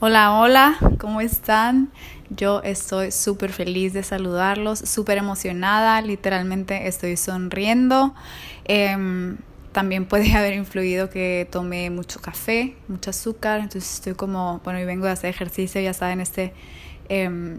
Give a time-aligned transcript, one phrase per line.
[0.00, 1.90] Hola, hola, ¿cómo están?
[2.30, 8.14] Yo estoy súper feliz de saludarlos, súper emocionada, literalmente estoy sonriendo.
[8.64, 9.38] Em,
[9.72, 14.84] también puede haber influido que tomé mucho café, mucho azúcar, entonces estoy como, bueno, y
[14.84, 16.52] vengo de hacer ejercicio, ya saben, este
[17.08, 17.58] em,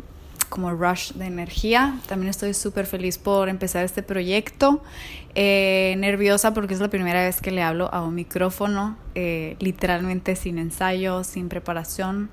[0.50, 2.00] como rush de energía.
[2.08, 4.82] También estoy súper feliz por empezar este proyecto.
[5.36, 10.36] Eh, nerviosa porque es la primera vez que le hablo a un micrófono, eh, literalmente
[10.36, 12.30] sin ensayo, sin preparación.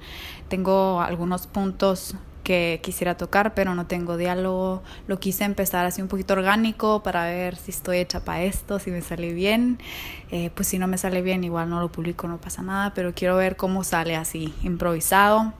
[0.48, 2.16] Tengo algunos puntos
[2.46, 4.82] que quisiera tocar, pero no tengo diálogo.
[5.08, 8.93] Lo quise empezar así un poquito orgánico para ver si estoy hecha para esto, si
[8.93, 9.79] me sale bien.
[10.30, 13.12] Eh, pues si no me sale bien, igual no lo publico, no pasa nada, pero
[13.14, 15.54] quiero ver cómo sale así, improvisado,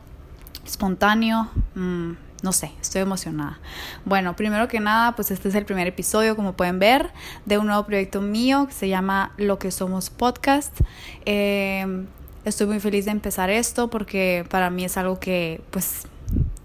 [0.65, 1.51] espontáneo.
[1.75, 2.13] Mm,
[2.43, 3.59] no sé, estoy emocionada.
[4.05, 7.11] Bueno, primero que nada, pues este es el primer episodio, como pueden ver,
[7.45, 10.79] de un nuevo proyecto mío que se llama Lo que somos podcast.
[11.25, 12.07] Em,
[12.45, 16.07] estoy muy feliz de empezar esto porque para mí es algo que pues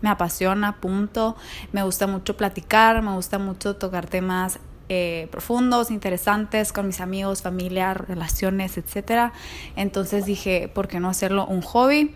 [0.01, 1.35] me apasiona, punto.
[1.71, 7.41] Me gusta mucho platicar, me gusta mucho tocar temas eh, profundos, interesantes con mis amigos,
[7.41, 9.31] familia, relaciones, etc.
[9.75, 12.13] Entonces dije, ¿por qué no hacerlo un hobby?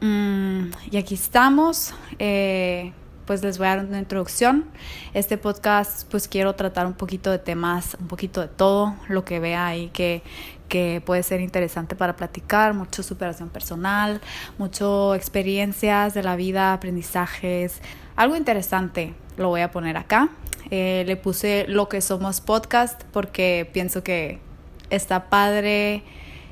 [0.00, 1.94] Mm, y aquí estamos.
[2.18, 2.92] Eh,
[3.26, 4.64] pues les voy a dar una introducción.
[5.12, 9.40] Este podcast pues quiero tratar un poquito de temas, un poquito de todo, lo que
[9.40, 10.22] vea ahí que,
[10.68, 14.20] que puede ser interesante para platicar, mucho superación personal,
[14.58, 17.80] mucho experiencias de la vida, aprendizajes,
[18.14, 20.30] algo interesante lo voy a poner acá.
[20.70, 24.40] Eh, le puse lo que somos podcast porque pienso que
[24.90, 26.02] está padre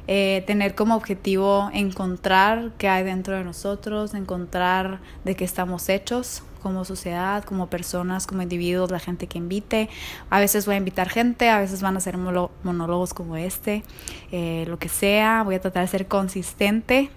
[0.07, 6.43] eh, tener como objetivo encontrar qué hay dentro de nosotros, encontrar de qué estamos hechos
[6.63, 9.91] como sociedad, como personas, como individuos, la gente que invite.
[10.31, 13.85] A veces voy a invitar gente, a veces van a ser monólogos como este,
[14.33, 15.43] eh, lo que sea.
[15.43, 17.11] Voy a tratar de ser consistente,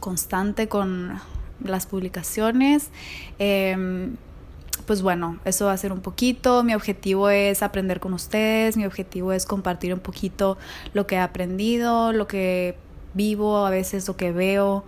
[0.00, 1.20] constante con
[1.62, 2.88] las publicaciones.
[3.38, 4.16] Em,
[4.86, 6.62] pues bueno, eso va a ser un poquito.
[6.64, 10.58] Mi objetivo es aprender con ustedes, mi objetivo es compartir un poquito
[10.92, 12.76] lo que he aprendido, lo que
[13.14, 14.84] vivo, a veces lo que veo,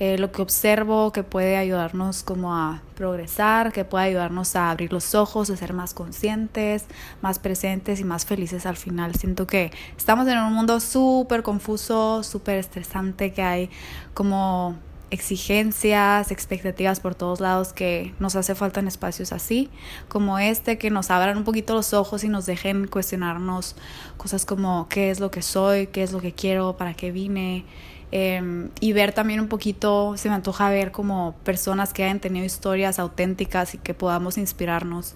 [0.00, 4.92] eh, lo que observo, que puede ayudarnos como a progresar, que puede ayudarnos a abrir
[4.92, 6.86] los ojos, a ser más conscientes,
[7.22, 9.14] más presentes y más felices al final.
[9.14, 13.70] Siento que estamos en un mundo súper confuso, súper estresante, que hay
[14.14, 14.76] como
[15.14, 19.70] exigencias, expectativas por todos lados que nos hace falta en espacios así
[20.08, 23.76] como este, que nos abran un poquito los ojos y nos dejen cuestionarnos
[24.16, 27.64] cosas como qué es lo que soy, qué es lo que quiero, para qué vine.
[28.12, 32.44] Em, y ver también un poquito, se me antoja ver como personas que hayan tenido
[32.44, 35.14] historias auténticas y que podamos inspirarnos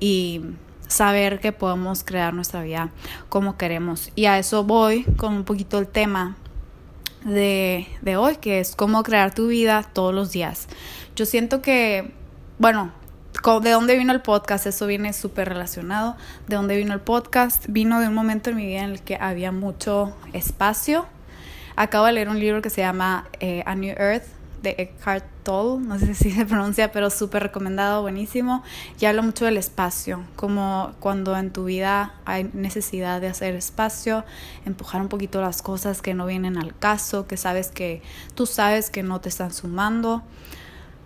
[0.00, 0.40] y
[0.88, 2.90] saber que podemos crear nuestra vida
[3.28, 4.10] como queremos.
[4.16, 6.36] Y a eso voy con un poquito el tema
[7.24, 10.68] de, de hoy, que es cómo crear tu vida todos los días.
[11.16, 12.12] Yo siento que,
[12.58, 12.92] bueno,
[13.62, 14.66] ¿De dónde vino el podcast?
[14.66, 16.14] Eso viene súper relacionado.
[16.46, 17.64] ¿De dónde vino el podcast?
[17.68, 21.06] Vino de un momento en mi vida en el que había mucho espacio.
[21.74, 24.26] Acabo de leer un libro que se llama eh, A New Earth
[24.62, 28.62] de Eckhart Tolle, no sé si se pronuncia, pero súper recomendado, buenísimo.
[28.98, 34.24] Y habla mucho del espacio, como cuando en tu vida hay necesidad de hacer espacio,
[34.64, 38.02] empujar un poquito las cosas que no vienen al caso, que sabes que
[38.34, 40.22] tú sabes que no te están sumando,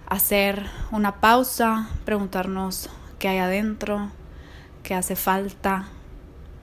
[0.06, 4.10] hacer una pausa, preguntarnos qué hay adentro,
[4.82, 5.88] qué hace falta,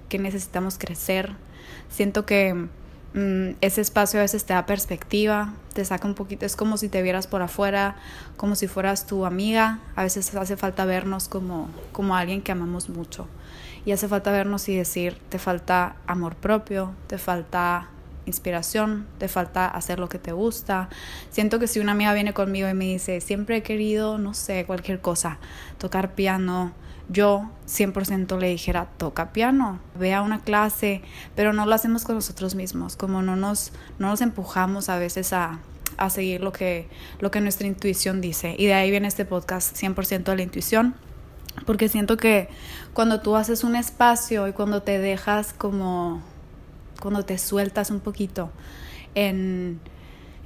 [0.10, 1.36] qué necesitamos crecer.
[1.90, 2.68] Siento que
[3.14, 6.88] Mm, ese espacio a veces te da perspectiva, te saca un poquito, es como si
[6.88, 7.98] te vieras por afuera,
[8.38, 12.88] como si fueras tu amiga, a veces hace falta vernos como, como alguien que amamos
[12.88, 13.28] mucho
[13.86, 17.90] y hace falta vernos y decir, te falta amor propio, te falta
[18.26, 20.90] inspiración, te falta hacer lo que te gusta.
[21.32, 24.66] Siento que si una amiga viene conmigo y me dice, siempre he querido, no sé,
[24.66, 25.40] cualquier cosa,
[25.80, 26.74] tocar piano,
[27.12, 31.02] yo 100% le dijera, toca piano, ve a una clase,
[31.36, 35.34] pero no lo hacemos con nosotros mismos, como no nos, no nos empujamos a veces
[35.34, 35.60] a,
[35.98, 36.88] a seguir lo que,
[37.20, 38.56] lo que nuestra intuición dice.
[38.58, 40.96] Y de ahí viene este podcast 100% de la intuición,
[41.66, 42.50] porque siento que
[42.94, 46.22] cuando tú haces un espacio y cuando te dejas como,
[47.02, 48.52] cuando te sueltas un poquito
[49.16, 49.80] en,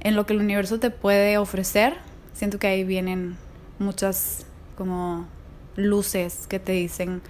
[0.00, 1.94] en lo que el universo te puede ofrecer,
[2.32, 3.36] siento que ahí vienen
[3.78, 4.46] muchas
[4.76, 5.26] como
[5.76, 7.22] luces que te dicen,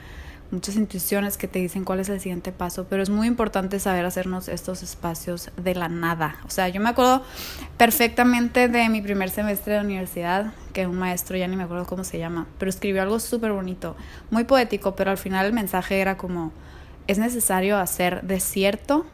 [0.50, 4.04] muchas intuiciones que te dicen cuál es el siguiente paso, pero es muy importante saber
[4.04, 6.36] hacernos estos espacios de la nada.
[6.46, 7.22] O sea, yo me acuerdo
[7.76, 12.04] perfectamente de mi primer semestre de universidad, que un maestro, ya ni me acuerdo cómo
[12.04, 13.96] se llama, pero escribió algo súper bonito,
[14.30, 16.52] muy poético, pero al final el mensaje era como,
[17.06, 19.06] es necesario hacer desierto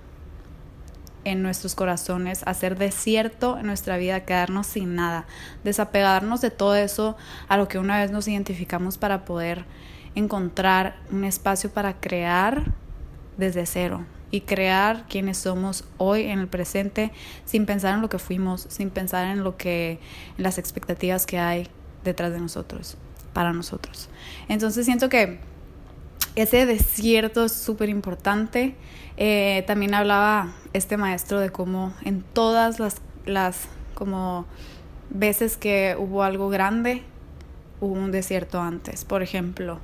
[1.24, 5.26] en nuestros corazones, hacer desierto en nuestra vida, quedarnos sin nada,
[5.64, 7.16] desapegarnos de todo eso
[7.48, 9.64] a lo que una vez nos identificamos para poder
[10.14, 12.72] encontrar un espacio para crear
[13.36, 17.12] desde cero y crear quienes somos hoy en el presente
[17.44, 20.00] sin pensar en lo que fuimos, sin pensar en lo que
[20.36, 21.68] en las expectativas que hay
[22.02, 22.96] detrás de nosotros,
[23.32, 24.08] para nosotros.
[24.48, 25.38] Entonces siento que
[26.36, 28.74] ese desierto es súper importante.
[29.16, 32.96] Eh, también hablaba este maestro de cómo en todas las,
[33.26, 34.46] las como
[35.10, 37.02] veces que hubo algo grande,
[37.80, 39.04] hubo un desierto antes.
[39.04, 39.78] Por ejemplo,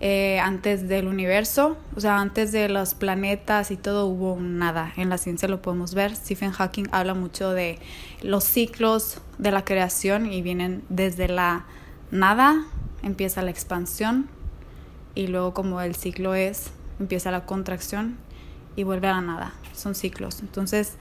[0.00, 4.92] eh, antes del universo, o sea, antes de los planetas y todo hubo nada.
[4.96, 6.16] En la ciencia lo podemos ver.
[6.16, 7.78] Stephen Hawking habla mucho de
[8.22, 11.66] los ciclos de la creación y vienen desde la
[12.10, 12.64] nada,
[13.02, 14.28] empieza la expansión
[15.14, 18.16] y luego como el ciclo es, empieza la contracción
[18.76, 19.54] y vuelve a la nada.
[19.74, 20.40] Son ciclos.
[20.40, 20.96] Entonces,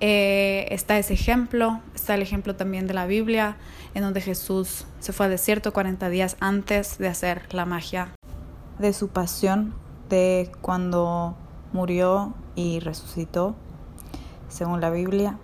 [0.00, 3.56] eh, está ese ejemplo, está el ejemplo también de la Biblia,
[3.94, 8.12] en donde Jesús se fue al desierto 40 días antes de hacer la magia
[8.78, 9.74] de su pasión,
[10.08, 11.36] de cuando
[11.72, 13.54] murió y resucitó,
[14.48, 15.38] según la Biblia.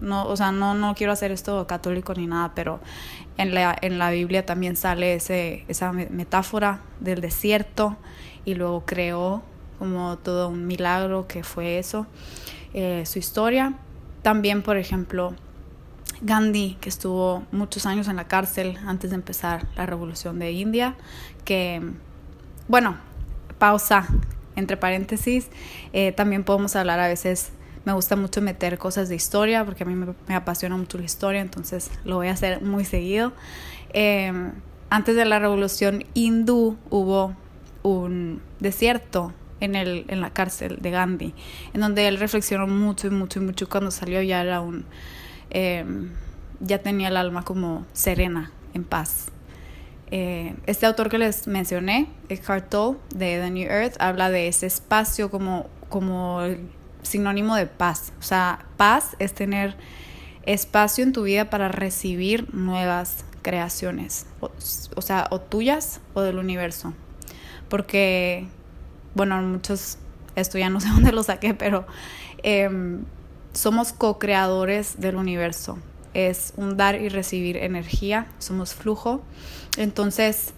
[0.00, 2.80] No, o sea, no, no quiero hacer esto católico ni nada, pero
[3.38, 7.96] en la, en la Biblia también sale ese, esa metáfora del desierto
[8.44, 9.42] y luego creó
[9.78, 12.06] como todo un milagro que fue eso,
[12.74, 13.74] eh, su historia.
[14.22, 15.34] También, por ejemplo,
[16.20, 20.96] Gandhi, que estuvo muchos años en la cárcel antes de empezar la revolución de India,
[21.44, 21.80] que,
[22.66, 22.96] bueno,
[23.58, 24.08] pausa,
[24.56, 25.48] entre paréntesis,
[25.92, 27.52] eh, también podemos hablar a veces,
[27.88, 31.40] me gusta mucho meter cosas de historia, porque a mí me, apasiona mucho la historia,
[31.40, 33.32] entonces lo voy a hacer muy seguido.
[33.94, 34.30] Eh,
[34.90, 37.34] antes de la revolución hindú hubo
[37.82, 41.34] un desierto en, el, en la cárcel de Gandhi,
[41.72, 43.70] en donde él reflexionó mucho y mucho y mucho.
[43.70, 44.84] Cuando salió ya era un...
[45.48, 46.10] Em,
[46.60, 49.28] ya tenía el alma como serena, en paz.
[50.10, 54.66] Eh, este autor que les mencioné, Eckhart Tolle, de The New Earth, habla de ese
[54.66, 56.42] espacio como, como
[57.02, 58.12] sinónimo de paz.
[58.18, 59.76] O sea, paz es tener
[60.44, 66.92] espacio en tu vida para recibir nuevas creaciones, o, sea, o tuyas o del universo.
[67.68, 68.46] Porque
[69.14, 69.98] bueno, muchos,
[70.36, 71.86] esto ya no sé dónde lo saqué, pero
[72.42, 73.04] em,
[73.52, 75.78] somos co-creadores del universo.
[76.14, 79.22] Es un dar y recibir energía, somos flujo.
[79.76, 80.54] Entonces,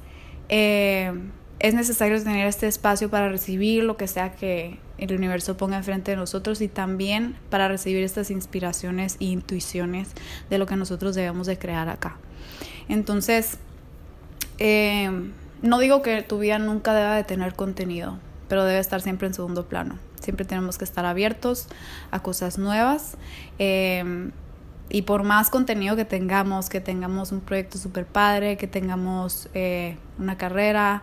[0.49, 5.77] em, es necesario tener este espacio para recibir lo que sea que el universo ponga
[5.77, 10.09] enfrente de nosotros y también para recibir estas inspiraciones e intuiciones
[10.49, 12.17] de lo que nosotros debemos de crear acá.
[12.89, 13.59] Entonces,
[14.59, 18.19] em, no digo que tu vida nunca deba de tener contenido,
[18.49, 19.99] pero debe estar siempre en segundo plano.
[20.19, 21.69] Siempre tenemos que estar abiertos
[22.11, 23.19] a cosas nuevas.
[23.59, 24.33] Em,
[24.89, 29.97] y por más contenido que tengamos, que tengamos un proyecto súper padre, que tengamos eh,
[30.19, 31.03] una carrera,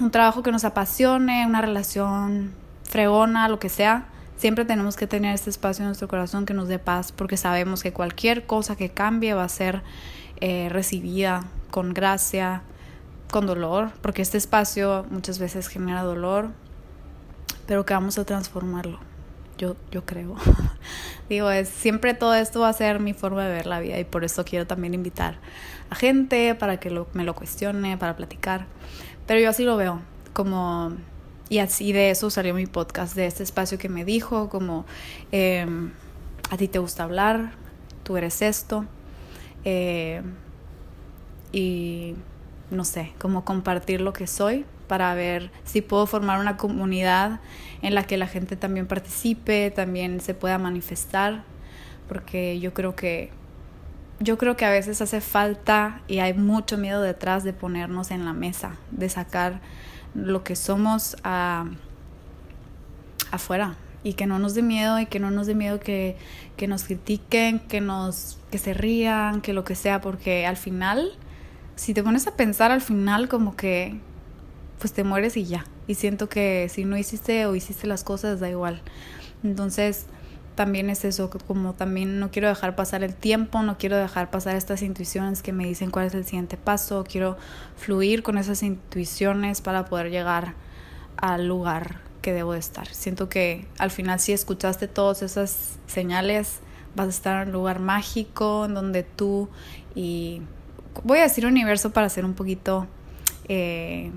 [0.00, 2.52] un trabajo que nos apasione, una relación
[2.84, 6.68] fregona, lo que sea, siempre tenemos que tener este espacio en nuestro corazón que nos
[6.68, 9.82] dé paz, porque sabemos que cualquier cosa que cambie va a ser
[10.40, 12.62] eh, recibida con gracia,
[13.30, 16.50] con dolor, porque este espacio muchas veces genera dolor,
[17.66, 18.98] pero que vamos a transformarlo.
[19.58, 20.34] Yo, yo creo.
[21.28, 24.04] Digo, es, siempre todo esto va a ser mi forma de ver la vida y
[24.04, 25.36] por eso quiero también invitar
[25.88, 28.66] a gente para que lo, me lo cuestione, para platicar.
[29.26, 30.00] Pero yo así lo veo,
[30.32, 30.92] como...
[31.48, 34.86] Y así de eso salió mi podcast, de este espacio que me dijo, como
[35.32, 35.92] em,
[36.50, 37.52] a ti te gusta hablar,
[38.04, 38.86] tú eres esto.
[39.64, 40.22] Eh,
[41.52, 42.14] y
[42.70, 47.40] no sé, como compartir lo que soy para ver si puedo formar una comunidad
[47.82, 51.44] en la que la gente también participe, también se pueda manifestar,
[52.08, 53.30] porque yo creo que
[54.22, 58.24] yo creo que a veces hace falta y hay mucho miedo detrás de ponernos en
[58.24, 59.60] la mesa, de sacar
[60.14, 61.16] lo que somos
[63.30, 66.16] afuera y que no nos dé miedo y que no nos dé miedo que,
[66.56, 71.12] que nos critiquen, que nos que se rían, que lo que sea, porque al final
[71.74, 73.98] si te pones a pensar al final como que
[74.78, 75.64] pues te mueres y ya.
[75.86, 78.82] Y siento que si no hiciste o hiciste las cosas da igual.
[79.42, 80.06] Entonces
[80.54, 84.56] también es eso, como también no quiero dejar pasar el tiempo, no quiero dejar pasar
[84.56, 87.36] estas intuiciones que me dicen cuál es el siguiente paso, quiero
[87.76, 90.54] fluir con esas intuiciones para poder llegar
[91.16, 92.86] al lugar que debo de estar.
[92.88, 96.60] Siento que al final si escuchaste todas esas señales,
[96.94, 99.48] vas a estar en un lugar mágico en donde tú
[99.94, 100.42] y
[101.04, 102.86] voy a decir universo para ser un poquito
[103.48, 104.10] eh,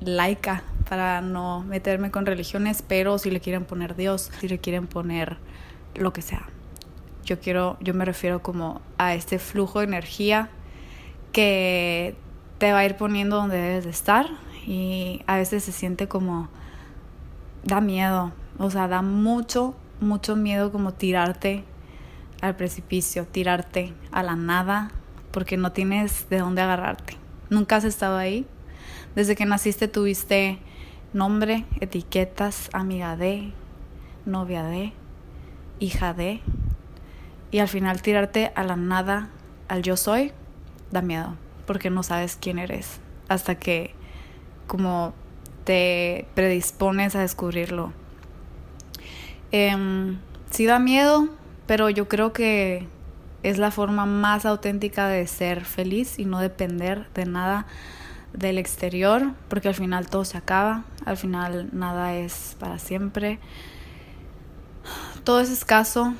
[0.00, 4.86] laica, para no meterme con religiones, pero si le quieren poner Dios, si le quieren
[4.86, 5.36] poner
[5.94, 6.48] lo que sea.
[7.24, 10.50] Yo quiero, yo me refiero como a este flujo de energía
[11.32, 12.14] que
[12.58, 14.26] te va a ir poniendo donde debes de estar
[14.66, 16.48] y a veces se siente como
[17.64, 21.64] da miedo, o sea, da mucho, mucho miedo como tirarte
[22.40, 24.90] al precipicio, tirarte a la nada,
[25.32, 27.16] porque no tienes de dónde agarrarte.
[27.50, 28.46] Nunca has estado ahí.
[29.16, 30.58] Desde que naciste tuviste
[31.14, 33.50] nombre, etiquetas, amiga de,
[34.26, 34.92] novia de,
[35.78, 36.42] hija de,
[37.50, 39.30] y al final tirarte a la nada,
[39.68, 40.32] al yo soy,
[40.90, 41.34] da miedo,
[41.66, 43.94] porque no sabes quién eres, hasta que
[44.66, 45.14] como
[45.64, 47.94] te predispones a descubrirlo.
[49.50, 50.14] Eh,
[50.50, 51.30] sí da miedo,
[51.66, 52.86] pero yo creo que
[53.42, 57.66] es la forma más auténtica de ser feliz y no depender de nada
[58.36, 63.38] del exterior, porque al final todo se acaba, al final nada es para siempre.
[65.24, 66.14] Todo es escaso,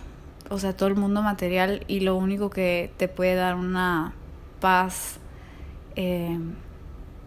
[0.51, 4.15] o sea, todo el mundo material y lo único que te puede dar una
[4.61, 5.19] paz
[5.95, 6.39] eh,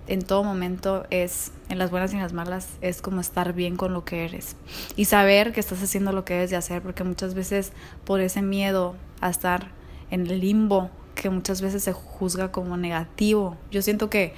[0.08, 3.78] en todo momento es, en las buenas y en las malas, es como estar bien
[3.78, 4.56] con lo que eres
[4.96, 7.72] y saber que estás haciendo lo que debes de hacer, porque muchas veces
[8.06, 9.68] por ese miedo a estar
[10.10, 14.34] en el limbo, que muchas veces se juzga como negativo, yo siento que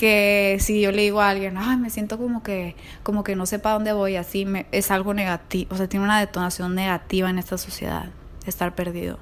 [0.00, 3.44] que si yo le digo a alguien, ay, me siento como que, como que no
[3.44, 7.38] sepa dónde voy, así me, es algo negativo, o sea, tiene una detonación negativa en
[7.38, 8.08] esta sociedad,
[8.46, 9.18] estar perdido.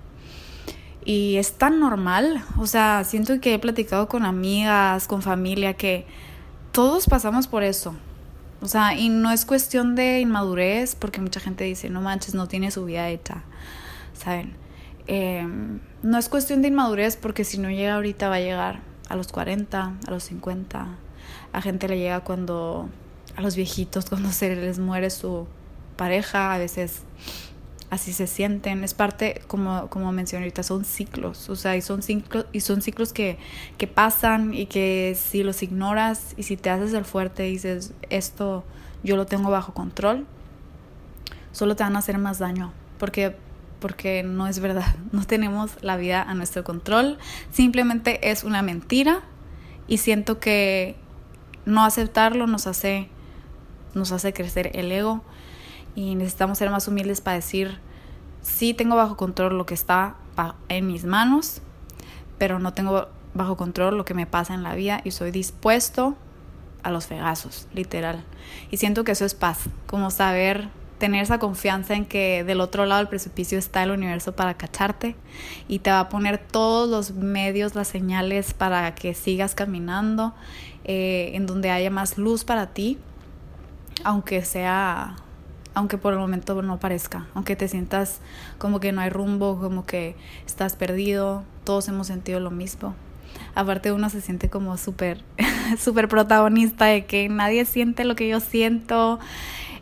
[1.05, 6.07] Y es tan normal, o sea, siento que he platicado con amigas, con familia, que
[6.71, 7.97] todos pasamos por eso.
[8.61, 12.47] O sea, y no es cuestión de inmadurez, porque mucha gente dice, no manches, no
[12.47, 13.43] tiene su vida hecha,
[14.13, 14.55] ¿saben?
[15.09, 15.45] Eh,
[16.05, 19.29] no es cuestión de inmadurez, porque si no llega ahorita va a llegar a los
[19.29, 20.89] 40, a los 50.
[21.53, 22.89] A gente le llega cuando,
[23.37, 25.47] a los viejitos, cuando se les muere su
[25.97, 27.03] pareja, a veces
[27.91, 28.85] así se sienten.
[28.85, 31.49] Es parte, como, como mencioné ahorita, son ciclos.
[31.49, 33.39] O sea, y son ciclos, y son ciclos que,
[33.77, 37.93] que pasan y que si los ignoras y si te haces el fuerte y dices,
[38.11, 38.65] esto
[39.03, 40.27] yo lo tengo bajo control,
[41.53, 42.73] solo te van a hacer más daño.
[42.99, 43.37] Porque
[43.81, 44.97] porque no es verdad.
[45.13, 47.19] No tenemos la vida a nuestro control.
[47.51, 49.23] Simplemente es una mentira
[49.87, 50.97] y siento que
[51.65, 53.09] no aceptarlo nos hace
[53.95, 55.23] nos hace crecer el ego
[55.95, 57.81] y necesitamos ser más humildes para decir
[58.43, 60.17] sí tengo bajo control lo que está
[60.69, 61.61] en mis manos,
[62.39, 66.17] pero no tengo bajo control lo que me pasa en la vida y soy dispuesto
[66.83, 68.25] a los fegazos, literal.
[68.71, 70.69] Y siento que eso es paz, como saber
[70.99, 75.17] tener esa confianza en que del otro lado del precipicio está el universo para cacharte
[75.69, 80.35] y te va a poner todos los medios, las señales para que sigas caminando
[80.85, 82.99] eh, en donde haya más luz para ti,
[84.05, 85.17] aunque sea,
[85.75, 88.21] aunque por el momento no parezca, aunque te sientas
[88.59, 92.95] como que no hay rumbo, como que estás perdido, todos hemos sentido lo mismo.
[93.55, 95.23] Aparte uno se siente como súper,
[95.79, 99.19] súper protagonista de que nadie siente lo que yo siento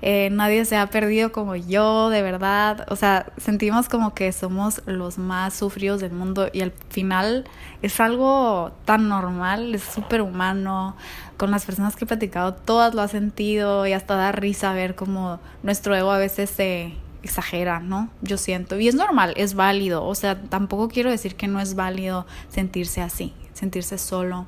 [0.03, 2.87] eh, nadie se ha perdido como yo, de verdad.
[2.91, 7.45] O sea, sentimos como que somos los más sufridos del mundo y al final
[7.83, 10.97] es algo tan normal, es súper humano.
[11.37, 14.95] Con las personas que he platicado, todas lo han sentido y hasta da risa ver
[14.95, 18.09] cómo nuestro ego a veces se exagera, ¿no?
[18.23, 18.79] Yo siento.
[18.79, 20.05] Y es normal, es válido.
[20.05, 24.47] O sea, tampoco quiero decir que no es válido sentirse así, sentirse solo.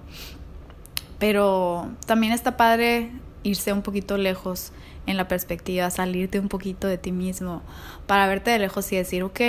[1.18, 3.10] Pero también está padre
[3.42, 4.72] irse un poquito lejos
[5.08, 7.62] en la perspectiva, salirte un poquito de ti mismo
[8.06, 9.40] para verte de lejos y decir, ok,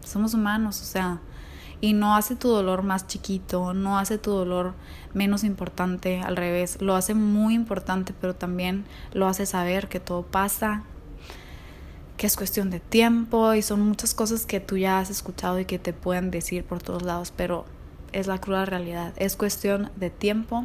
[0.00, 1.20] somos humanos, o sea,
[1.80, 4.74] y no hace tu dolor más chiquito, no hace tu dolor
[5.12, 10.22] menos importante, al revés, lo hace muy importante, pero también lo hace saber que todo
[10.22, 10.84] pasa,
[12.16, 15.64] que es cuestión de tiempo y son muchas cosas que tú ya has escuchado y
[15.64, 17.64] que te pueden decir por todos lados, pero
[18.12, 20.64] es la cruda realidad, es cuestión de tiempo.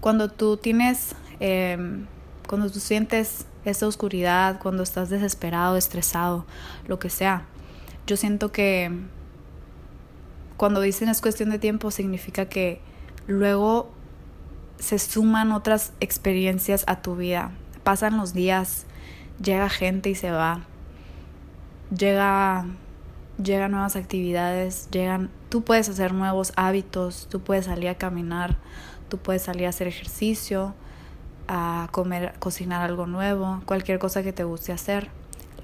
[0.00, 2.04] Cuando tú tienes, eh,
[2.46, 6.44] cuando tú sientes esa oscuridad, cuando estás desesperado, estresado,
[6.86, 7.46] lo que sea.
[8.06, 8.90] Yo siento que
[10.56, 12.80] cuando dicen es cuestión de tiempo significa que
[13.26, 13.90] luego
[14.78, 17.52] se suman otras experiencias a tu vida.
[17.84, 18.86] Pasan los días,
[19.40, 20.64] llega gente y se va.
[21.96, 22.66] Llega
[23.42, 28.56] llegan nuevas actividades, llegan tú puedes hacer nuevos hábitos, tú puedes salir a caminar,
[29.08, 30.74] tú puedes salir a hacer ejercicio,
[31.48, 35.10] a comer, cocinar algo nuevo, cualquier cosa que te guste hacer.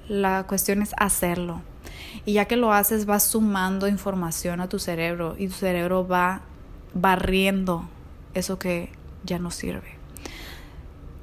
[0.07, 1.61] La cuestión es hacerlo.
[2.25, 6.41] Y ya que lo haces, vas sumando información a tu cerebro y tu cerebro va
[6.93, 7.87] barriendo
[8.33, 8.91] eso que
[9.23, 9.97] ya no sirve.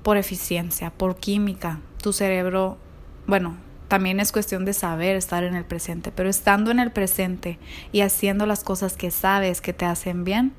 [0.02, 1.80] por eficiencia, por química.
[2.00, 2.78] Tu cerebro,
[3.26, 3.56] bueno,
[3.88, 7.58] también es cuestión de saber estar en el presente, pero estando en el presente
[7.90, 10.52] y haciendo las cosas que sabes que te hacen bien,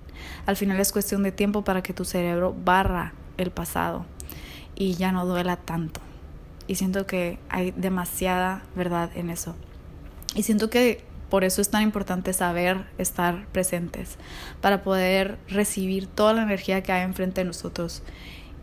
[0.45, 4.06] al final es cuestión de tiempo para que tu cerebro barra el pasado
[4.75, 6.01] y ya no duela tanto.
[6.67, 9.56] Y siento que hay demasiada verdad en eso.
[10.36, 14.17] Y siento que por eso es tan importante saber estar presentes,
[14.62, 18.01] para poder recibir toda la energía que hay enfrente de nosotros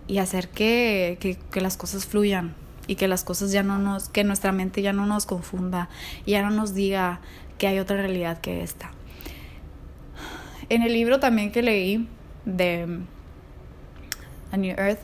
[0.06, 2.54] y hacer que, que, las cosas fluyan
[2.86, 5.88] y que las cosas ya no nos, que nuestra mente ya no nos confunda
[6.24, 7.20] y ya no nos diga
[7.58, 8.90] que hay otra realidad que esta.
[10.68, 12.08] En el libro también que leí
[12.44, 13.00] de
[14.54, 15.00] A New Earth,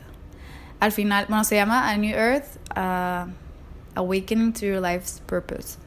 [0.79, 3.29] al final, bueno, se llama A New Earth, uh,
[3.93, 5.77] Awakening to Your Life's Purpose.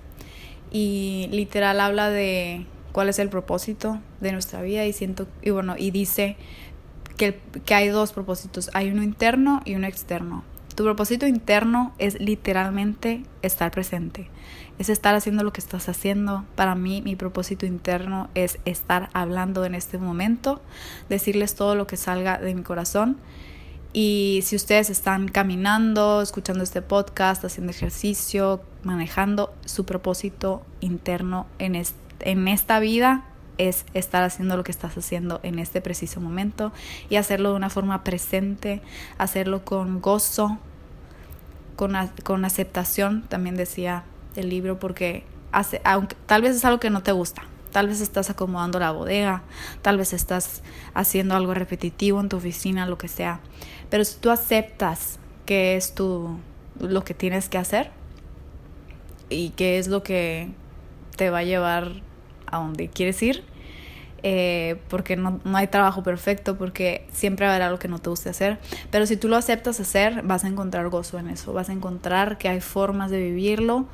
[0.70, 5.74] Y literal habla de cuál es el propósito de nuestra vida y siento, y bueno,
[5.76, 6.36] y dice
[7.16, 10.44] que, que hay dos propósitos, hay uno interno y uno externo.
[10.76, 14.28] Tu propósito interno es literalmente estar presente,
[14.78, 16.44] es estar haciendo lo que estás haciendo.
[16.54, 20.62] Para mí mi propósito interno es estar hablando en este momento,
[21.08, 23.18] decirles todo lo que salga de mi corazón.
[23.96, 31.80] Y si ustedes están caminando, escuchando este podcast, haciendo ejercicio, manejando, su propósito interno en,
[32.18, 33.24] en esta vida
[33.56, 36.72] es estar haciendo lo que estás haciendo en este preciso momento
[37.08, 38.82] y hacerlo de una forma presente,
[39.16, 40.58] hacerlo con gozo,
[41.76, 44.02] con, con aceptación, también decía
[44.34, 45.22] el libro, porque
[45.52, 47.44] hace, aunque, tal vez es algo que no te gusta,
[47.74, 49.42] tal vez estás acomodando la bodega,
[49.82, 50.62] tal vez estás
[50.94, 53.40] haciendo algo repetitivo en tu oficina, lo que sea,
[53.90, 56.38] pero si tú aceptas que es tu,
[56.78, 57.90] lo que tienes que hacer
[59.28, 60.50] y que es lo que
[61.16, 61.90] te va a llevar
[62.46, 63.42] a donde quieres ir,
[64.22, 68.28] eh, porque no, no, hay trabajo perfecto, porque siempre habrá algo que no te guste
[68.28, 68.60] hacer,
[68.92, 72.38] pero si tú lo aceptas hacer, vas a encontrar gozo en eso, vas a encontrar
[72.38, 73.88] que hay formas de vivirlo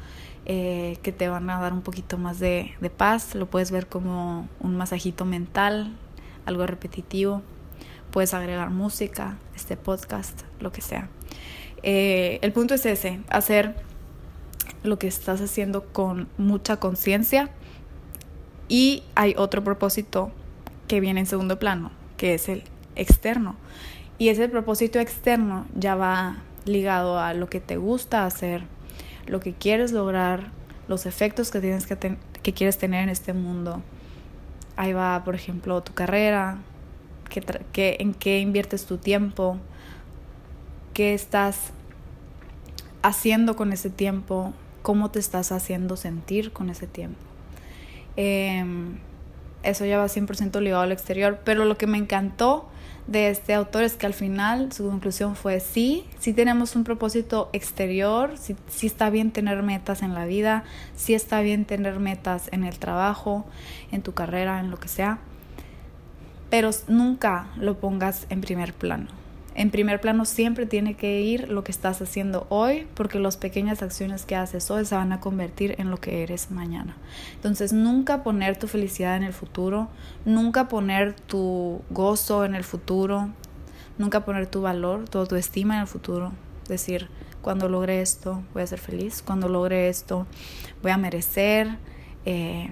[0.47, 3.87] eh, que te van a dar un poquito más de, de paz, lo puedes ver
[3.87, 5.93] como un masajito mental,
[6.47, 7.43] algo repetitivo,
[8.11, 11.09] puedes agregar música, este podcast, lo que sea.
[11.83, 13.75] Eh, el punto es ese, hacer
[14.83, 17.50] lo que estás haciendo con mucha conciencia
[18.69, 20.31] y hay otro propósito
[20.89, 22.65] que viene en segundo plano, que es el
[22.97, 23.57] externo.
[24.19, 28.65] Y ese propósito externo ya va ligado a lo que te gusta hacer,
[29.30, 30.50] lo que quieres lograr,
[30.88, 33.82] los efectos que tienes que, que quieres tener en este mundo.
[34.76, 36.58] Ahí va, por ejemplo, tu carrera,
[37.30, 39.56] que, en qué inviertes tu tiempo,
[40.93, 41.73] qué estás
[43.02, 47.21] haciendo con ese tiempo, cómo te estás haciendo sentir con ese tiempo.
[48.16, 48.99] Em,
[49.62, 52.69] eso ya va 100% ligado al exterior, pero lo que me encantó
[53.06, 57.50] de este autor es que al final su conclusión fue sí, sí tenemos un propósito
[57.52, 60.65] exterior, sí, sí, está bien tener metas en la vida,
[60.97, 63.47] sí está bien tener metas en el trabajo,
[63.91, 65.19] en tu carrera, en lo que sea,
[66.50, 69.20] pero nunca lo pongas en primer plano.
[69.61, 73.83] En primer plano siempre tiene que ir lo que estás haciendo hoy, porque las pequeñas
[73.83, 76.97] acciones que haces hoy se van a convertir en lo que eres mañana.
[77.35, 79.91] Entonces, nunca poner tu felicidad en el futuro,
[80.25, 83.29] nunca poner tu gozo en el futuro,
[83.99, 86.33] nunca poner tu valor, toda tu estima en el futuro.
[86.67, 87.11] Decir,
[87.43, 90.27] cuando logre esto, voy a ser feliz, cuando logre esto,
[90.81, 91.77] voy a merecer
[92.25, 92.71] eh,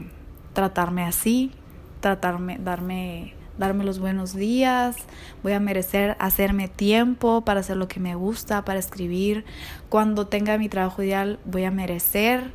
[0.54, 1.52] tratarme así,
[2.00, 4.96] tratarme, darme darme los buenos días,
[5.42, 9.44] voy a merecer hacerme tiempo para hacer lo que me gusta, para escribir.
[9.88, 12.52] Cuando tenga mi trabajo ideal, voy a merecer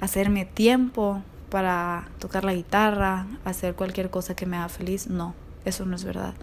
[0.00, 5.08] hacerme tiempo para tocar la guitarra, hacer cualquier cosa que me haga feliz.
[5.08, 6.34] No, eso no es verdad.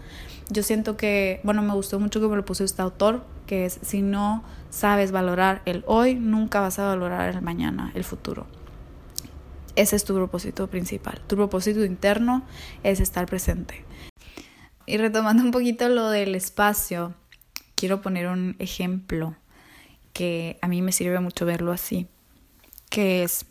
[0.50, 3.78] Yo siento que, bueno, me gustó mucho que me lo puso este autor, que es,
[3.82, 8.46] si no sabes valorar el hoy, nunca vas a valorar el mañana, el futuro.
[9.76, 11.20] Ese es tu propósito principal.
[11.26, 12.44] Tu propósito interno
[12.82, 13.84] es estar presente.
[14.86, 17.14] Y retomando un poquito lo del espacio,
[17.74, 19.36] quiero poner un ejemplo
[20.12, 22.06] que a mí me sirve mucho verlo así,
[22.88, 23.44] que es,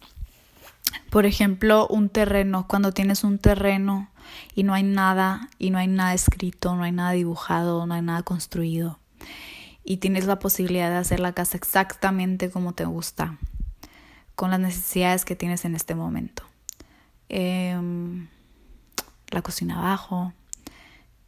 [1.12, 4.10] por ejemplo, un terreno, cuando tienes un terreno
[4.56, 8.02] y no hay nada, y no hay nada escrito, no hay nada dibujado, no hay
[8.02, 9.00] nada construido,
[9.84, 13.38] y tienes la posibilidad de hacer la casa exactamente como te gusta,
[14.36, 16.44] con las necesidades que tienes en este momento.
[17.30, 18.28] Em,
[19.30, 20.34] la cocina abajo.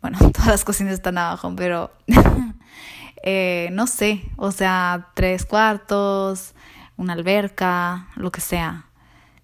[0.01, 1.91] Bueno, todas las cocinas están abajo, pero
[3.23, 6.53] eh, no sé, o sea, tres cuartos,
[6.97, 8.85] una alberca, lo que sea.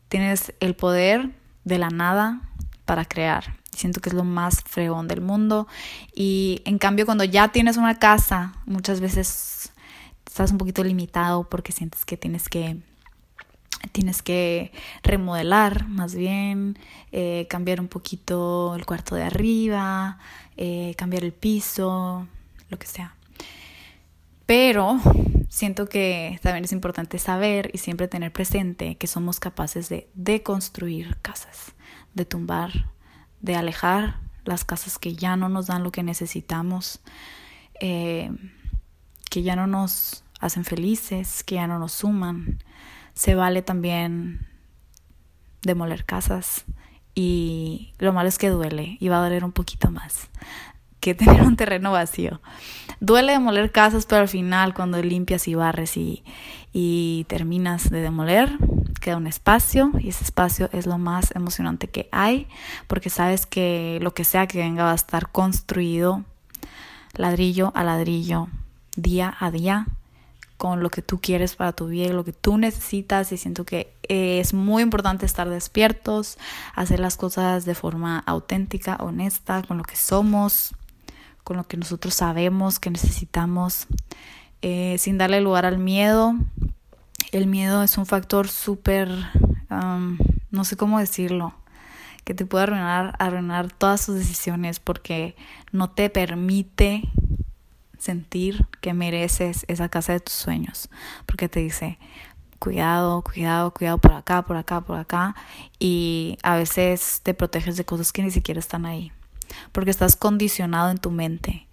[0.10, 1.32] Tienes el poder
[1.63, 2.41] de la nada
[2.86, 3.58] para crear.
[3.71, 5.67] Siento que es lo más fregón del mundo.
[6.13, 9.71] Y en cambio, cuando ya tienes una casa, muchas veces
[10.28, 12.78] estás un poquito limitado porque sientes que tienes que
[13.91, 14.72] tienes que
[15.04, 16.78] remodelar más bien,
[17.12, 20.19] eh, cambiar un poquito el cuarto de arriba,
[20.58, 22.28] eh, cambiar el piso,
[22.69, 23.15] lo que sea.
[24.46, 25.00] Pero
[25.50, 31.17] siento que también es importante saber y siempre tener presente que somos capaces de deconstruir
[31.22, 31.74] casas,
[32.13, 32.89] de tumbar,
[33.41, 37.00] de alejar las casas que ya no nos dan lo que necesitamos,
[37.80, 38.32] eh,
[39.30, 42.60] que ya no nos hacen felices, que ya no nos suman.
[43.13, 44.47] Se vale también
[45.62, 46.65] demoler casas
[47.15, 50.30] y lo malo es que duele y va a doler un poquito más
[51.04, 52.41] que tener un terreno vacío.
[52.99, 56.23] Duele demoler casas, pero al final cuando limpias y barres y,
[57.28, 58.58] terminas de demoler,
[59.02, 62.47] queda un espacio y ese espacio es lo más emocionante que hay
[62.88, 66.23] porque sabes que lo que sea que venga va a estar construido
[67.13, 68.47] ladrillo a ladrillo,
[68.95, 69.88] día a día
[70.58, 73.94] con lo que tú quieres para tu vida, lo que tú necesitas y siento que
[74.04, 76.38] es muy importante estar despiertos,
[76.76, 80.74] hacer las cosas de forma auténtica, honesta, con lo que somos,
[81.44, 83.88] con lo que nosotros sabemos que necesitamos,
[84.62, 86.36] eh, sin darle lugar al miedo.
[87.32, 89.10] El miedo es un factor súper,
[89.70, 91.56] no sé cómo decirlo,
[92.24, 95.36] que te puede arruinar, arruinar todas tus decisiones porque
[95.72, 97.04] no te permite
[98.04, 100.89] sentir que mereces esa casa de tus sueños,
[101.26, 101.98] porque te dice,
[102.60, 105.36] cuidado, cuidado, cuidado por acá, por acá, por acá,
[105.80, 109.12] y a veces te proteges de cosas que ni siquiera están ahí.
[109.72, 111.68] Porque estás condicionado en tu mente,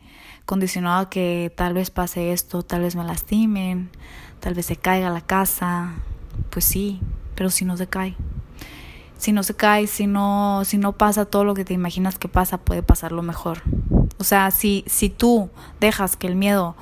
[0.47, 3.91] condicionado a que tal vez pase esto, tal vez me lastimen,
[4.39, 5.95] tal vez se caiga la casa,
[6.51, 7.01] pues sí,
[7.35, 8.15] pero si no se cae.
[9.21, 12.27] Si no se cae, si no, si no pasa todo lo que te imaginas que
[12.27, 13.61] pasa, puede pasar lo mejor.
[14.17, 16.75] O sea, si, si tú dejas que el miedo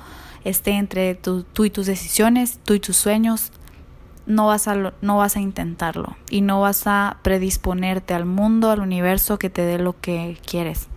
[0.45, 3.51] esté entre tú y tus decisiones, tú y tus sueños,
[4.25, 8.79] no vas, a, no vas a intentarlo y no vas a predisponerte al mundo, al
[8.79, 10.87] universo que te dé lo que quieres.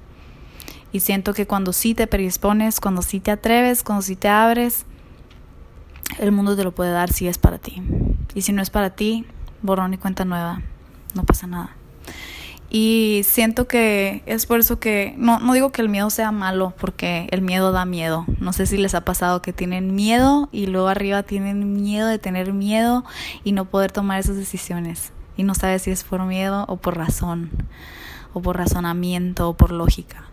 [0.92, 4.86] Y siento que cuando sí te predispones, cuando sí te atreves, cuando sí te abres,
[6.20, 7.82] el mundo te lo puede dar si es para ti.
[8.32, 9.26] Y si no es para ti,
[9.62, 10.62] borrón y cuenta nueva,
[11.14, 11.76] no pasa nada.
[12.74, 16.72] Y siento que es por eso que, no, no digo que el miedo sea malo,
[16.80, 18.24] porque el miedo da miedo.
[18.40, 22.18] No sé si les ha pasado que tienen miedo y luego arriba tienen miedo de
[22.18, 23.04] tener miedo
[23.44, 25.12] y no poder tomar esas decisiones.
[25.36, 27.50] Y no sabes si es por miedo o por razón,
[28.32, 30.31] o por razonamiento o por lógica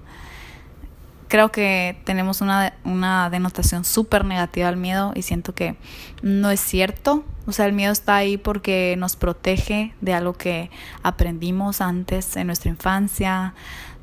[1.29, 5.77] creo que tenemos una, una denotación súper negativa al miedo y siento que
[6.21, 7.23] no es cierto.
[7.45, 10.71] O sea, el miedo está ahí porque nos protege de algo que
[11.03, 13.53] aprendimos antes en nuestra infancia,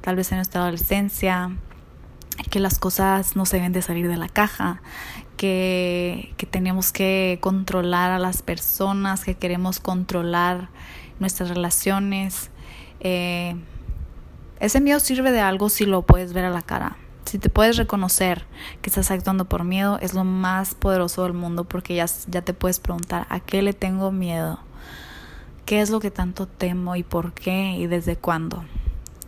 [0.01, 1.51] tal vez en nuestra adolescencia,
[2.51, 4.81] que las cosas no se deben de salir de la caja,
[5.37, 10.69] que, que tenemos que controlar a las personas, que queremos controlar
[11.19, 12.51] nuestras relaciones.
[13.01, 13.57] Eh,
[14.61, 16.97] ese miedo sirve de algo si lo puedes ver a la cara.
[17.27, 18.47] Si te puedes reconocer
[18.83, 22.55] que estás actuando por miedo, es lo más poderoso del mundo porque ya, ya te
[22.55, 24.61] puedes preguntar, ¿a qué le tengo miedo?
[25.65, 28.65] ¿Qué es lo que tanto temo y por qué y desde cuándo?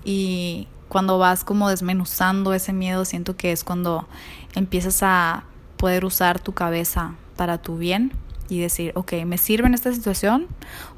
[0.04, 4.06] Y cuando vas como desmenuzando ese miedo, siento que es cuando
[4.54, 5.42] empiezas a
[5.76, 8.12] poder usar tu cabeza para tu bien
[8.48, 10.46] y decir, ok, ¿me sirve en esta situación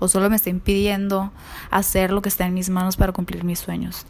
[0.01, 1.33] o solo me está impidiendo
[1.71, 4.05] hacer lo que está en mis manos para cumplir mis sueños?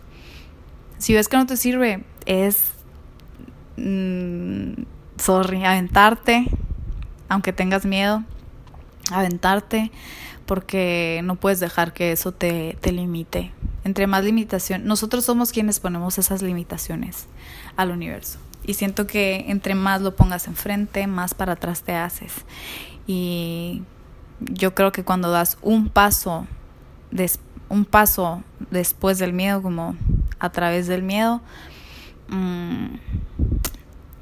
[0.99, 2.73] Si ves que no te sirve, es
[3.77, 4.83] Mm,
[5.17, 6.47] sorry, aventarte,
[7.29, 8.25] aunque tengas miedo,
[9.11, 9.91] aventarte,
[10.47, 13.53] porque no puedes dejar que eso te, te limite.
[13.85, 17.27] Entre más limitación, nosotros somos quienes ponemos esas limitaciones
[17.77, 18.39] al universo.
[18.65, 22.45] Y siento que entre más lo pongas enfrente, más para atrás te haces.
[23.07, 23.83] Y
[24.39, 26.47] yo creo que cuando das un paso,
[27.69, 29.97] un paso después del miedo, como
[30.39, 31.41] a través del miedo,
[32.29, 32.97] mmm,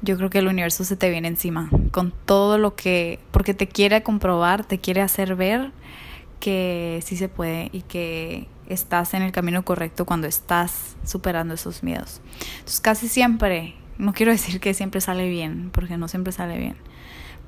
[0.01, 3.67] yo creo que el universo se te viene encima con todo lo que, porque te
[3.67, 5.71] quiere comprobar, te quiere hacer ver
[6.39, 11.83] que sí se puede y que estás en el camino correcto cuando estás superando esos
[11.83, 12.21] miedos.
[12.59, 16.75] Entonces casi siempre, no quiero decir que siempre sale bien, porque no siempre sale bien,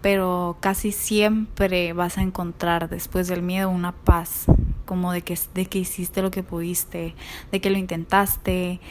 [0.01, 4.45] pero casi siempre vas a encontrar después del miedo una paz,
[4.85, 7.15] como de que, de que hiciste lo que pudiste,
[7.51, 8.81] de que lo intentaste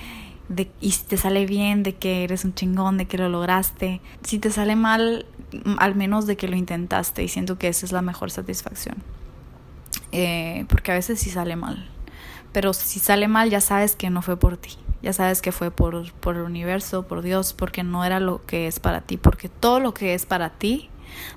[0.81, 4.01] y si te sale bien, de que eres un chingón, de que lo lograste.
[4.23, 5.27] Si te sale mal,
[5.79, 8.97] al menos de que lo intentaste y siento que esa es la mejor satisfacción.
[10.13, 11.89] Eh, porque a veces sí sale mal,
[12.53, 15.71] pero si sale mal ya sabes que no fue por ti, ya sabes que fue
[15.71, 19.49] por, por el universo, por Dios, porque no era lo que es para ti, porque
[19.49, 20.91] todo lo que es para ti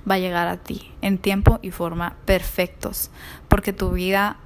[0.10, 3.12] va a llegar a ti en tiempo y forma perfectos,
[3.48, 4.38] porque tu vida,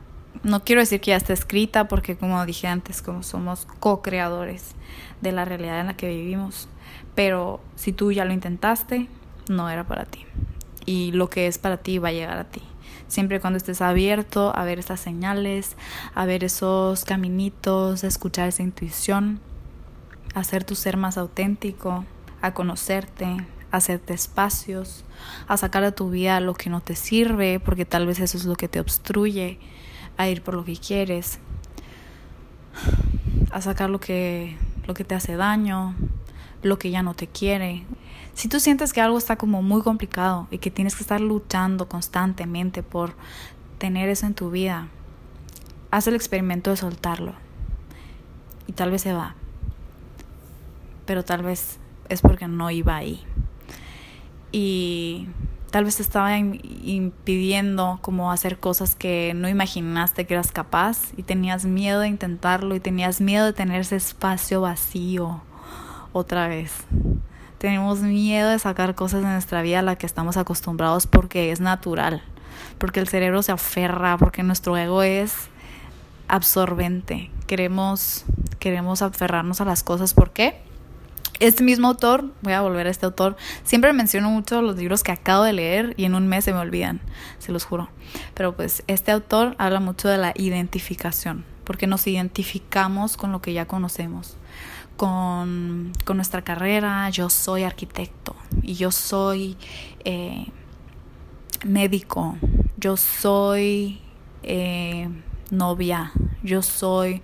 [0.44, 4.76] no quiero decir que ya está escrita, porque como dije antes, como somos co-creadores
[5.22, 6.68] de la realidad en la que vivimos,
[7.16, 9.08] pero si tú ya lo intentaste,
[9.50, 10.26] no era para ti,
[10.86, 12.62] y lo que es para ti va a llegar a ti.
[13.08, 15.78] Siempre cuando estés abierto a ver esas señales,
[16.14, 19.40] a ver esos caminitos, a escuchar esa intuición,
[20.34, 22.04] a ser tu ser más auténtico,
[22.42, 23.26] a conocerte,
[23.72, 25.06] a hacerte espacios,
[25.48, 28.44] a sacar de tu vida lo que no te sirve, porque tal vez eso es
[28.44, 29.58] lo que te obstruye
[30.18, 31.40] a ir por lo que quieres,
[33.52, 35.96] a sacar lo que, lo que te hace daño,
[36.64, 37.86] lo que ya no te quiere.
[38.34, 41.88] Si tú sientes que algo está como muy complicado y que tienes que estar luchando
[41.88, 43.16] constantemente por
[43.78, 44.88] tener eso en tu vida,
[45.92, 47.34] haz el experimento de soltarlo.
[48.68, 49.36] Y tal vez se va.
[51.06, 51.78] Pero tal vez
[52.10, 53.24] es porque no iba ahí
[54.52, 55.28] y
[55.72, 61.24] tal vez te estaba impidiendo como hacer cosas que no imaginaste que eras capaz y
[61.24, 65.42] tenías miedo de intentarlo y tenías miedo de tener ese espacio vacío
[66.14, 66.72] otra vez.
[67.58, 71.60] Tenemos miedo de sacar cosas de nuestra vida a la que estamos acostumbrados porque es
[71.60, 72.22] natural,
[72.78, 75.34] porque el cerebro se aferra, porque nuestro ego es
[76.28, 77.32] absorbente.
[77.48, 78.26] Queremos
[78.60, 80.67] queremos aferrarnos a las cosas, ¿por qué?
[81.40, 85.12] Este mismo autor, voy a volver a este autor, siempre menciono mucho los libros que
[85.12, 87.00] acabo de leer y en un mes se me olvidan,
[87.38, 87.90] se los juro.
[88.34, 93.54] Pero pues este autor habla mucho de la identificación, porque nos identificamos con lo que
[93.54, 94.36] ya conocemos,
[94.96, 99.58] con, nuestra carrera, yo soy arquitecto y yo soy
[100.06, 100.48] eh,
[101.66, 102.36] médico,
[102.78, 104.02] yo soy
[104.42, 105.08] eh,
[105.52, 107.22] novia, yo soy,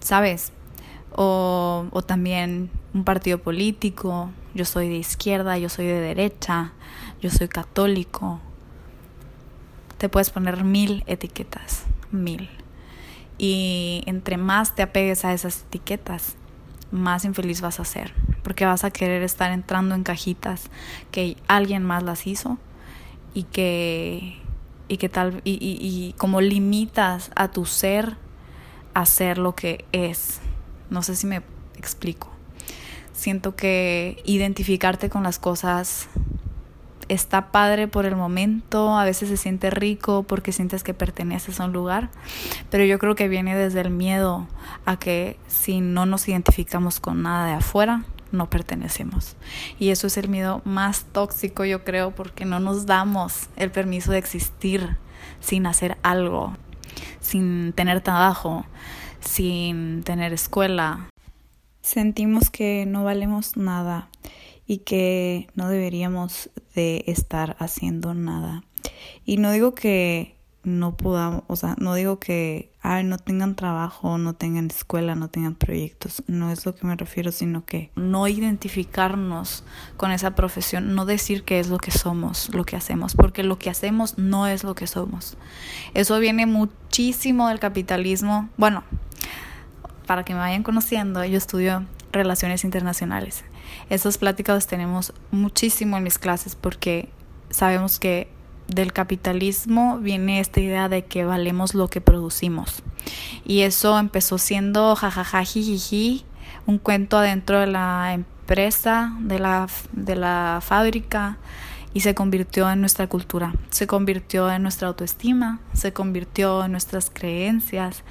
[0.00, 0.52] ¿sabes?
[1.14, 6.72] O, o también un partido político, yo soy de izquierda, yo soy de derecha,
[7.20, 8.40] yo soy católico.
[9.98, 12.48] Te puedes poner mil etiquetas, mil.
[13.38, 16.36] Y entre más te apegues a esas etiquetas,
[16.92, 20.70] más infeliz vas a ser, porque vas a querer estar entrando en cajitas
[21.10, 22.58] que alguien más las hizo
[23.34, 24.38] y que
[24.86, 28.16] y que tal y, y, y como limitas a tu ser
[28.92, 30.40] a ser lo que es
[30.94, 31.42] no sé si me
[31.76, 32.30] explico.
[33.12, 36.08] Siento que identificarte con las cosas
[37.08, 41.66] está padre por el momento, a veces se siente rico porque sientes que perteneces a
[41.66, 42.10] un lugar,
[42.70, 44.46] pero yo creo que viene desde el miedo
[44.86, 49.36] a que si no nos identificamos con nada de afuera, no pertenecemos.
[49.78, 54.12] Y eso es el miedo más tóxico, yo creo, porque no nos damos el permiso
[54.12, 54.96] de existir
[55.40, 56.56] sin hacer algo,
[57.20, 58.64] sin tener trabajo,
[59.24, 61.08] sin tener escuela.
[61.82, 64.08] Sentimos que no valemos nada
[64.66, 68.64] y que no deberíamos de estar haciendo nada.
[69.24, 70.33] Y no digo que
[70.64, 75.28] no podamos, o sea, no digo que ay, no tengan trabajo, no tengan escuela, no
[75.28, 79.64] tengan proyectos, no es lo que me refiero, sino que no identificarnos
[79.96, 83.58] con esa profesión, no decir que es lo que somos, lo que hacemos, porque lo
[83.58, 85.38] que hacemos no es lo que somos.
[85.94, 88.84] Eso viene muchísimo del capitalismo, bueno,
[90.06, 93.44] para que me vayan conociendo, yo estudio relaciones internacionales.
[93.88, 97.08] Esas pláticas tenemos muchísimo en mis clases porque
[97.48, 98.28] sabemos que
[98.68, 102.82] del capitalismo viene esta idea de que valemos lo que producimos.
[103.44, 106.24] Y eso empezó siendo jajajajijiji,
[106.66, 111.38] un cuento adentro de la empresa, de la, de la fábrica,
[111.94, 117.08] y se convirtió en nuestra cultura, se convirtió en nuestra autoestima, se convirtió en nuestras
[117.08, 118.02] creencias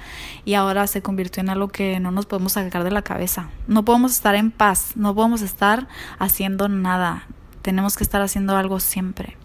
[0.46, 3.50] y ahora se convirtió en algo que no nos podemos sacar de la cabeza.
[3.68, 5.86] No podemos estar en paz, no podemos estar
[6.18, 7.28] haciendo nada,
[7.60, 9.36] tenemos que estar haciendo algo siempre.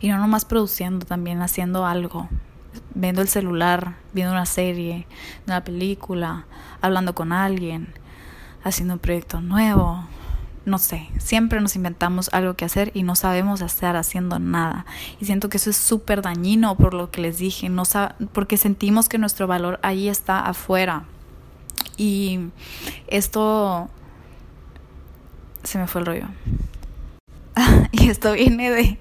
[0.00, 2.28] Y no nomás produciendo, también haciendo algo,
[2.94, 5.06] viendo el celular, viendo una serie,
[5.46, 6.46] una película,
[6.80, 7.94] hablando con alguien,
[8.62, 10.04] haciendo un proyecto nuevo,
[10.66, 14.84] no sé, siempre nos inventamos algo que hacer y no sabemos estar haciendo nada.
[15.20, 17.84] Y siento que eso es súper dañino por lo que les dije, no
[18.32, 21.04] porque sentimos que nuestro valor ahí está afuera.
[21.96, 22.40] Y
[23.06, 23.88] esto
[25.62, 26.26] se me fue el rollo.
[27.92, 28.98] y esto viene de,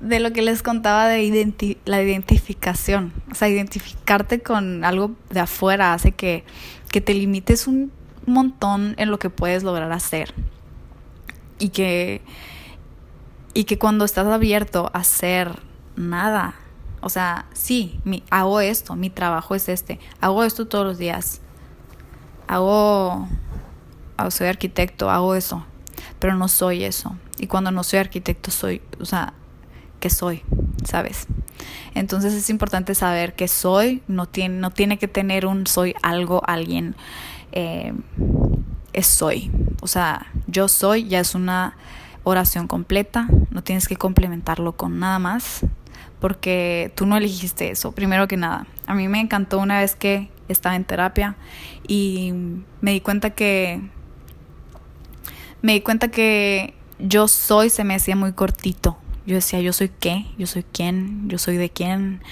[0.00, 3.12] de lo que les contaba de la identificación.
[3.30, 6.44] O sea, identificarte con algo de afuera hace que,
[6.90, 7.92] que te limites un
[8.26, 10.34] montón en lo que puedes lograr hacer
[11.58, 12.22] y que,
[13.54, 15.60] y que cuando estás abierto a hacer
[15.96, 16.54] nada,
[17.00, 21.40] O sea, sí, mi, hago esto, mi trabajo es este, hago esto todos los días.
[22.48, 23.28] Hago,
[24.30, 25.64] soy arquitecto, hago eso,
[26.18, 27.16] pero no soy eso.
[27.38, 29.32] Y cuando no soy arquitecto soy, o sea,
[29.98, 30.42] que soy,
[30.84, 31.26] ¿sabes?
[31.94, 36.42] Entonces es importante saber que soy, no tiene, no tiene que tener un soy algo,
[36.46, 36.94] alguien,
[37.52, 37.92] eh,
[38.92, 39.50] es soy.
[39.80, 41.76] O sea, yo soy ya es una
[42.24, 45.60] oración completa, no tienes que complementarlo con nada más,
[46.20, 48.66] porque tú no elegiste eso, primero que nada.
[48.86, 51.36] A mí me encantó una vez que estaba en terapia
[51.86, 52.32] y
[52.80, 53.80] me di cuenta que
[55.62, 58.98] me di cuenta que yo soy se me hacía muy cortito.
[59.28, 62.22] Yo decía, yo soy qué, yo soy quién, yo soy de quién.